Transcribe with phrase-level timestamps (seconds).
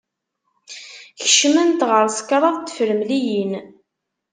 [1.21, 3.53] Kecment ɣer-s kraḍ n tefremliyin.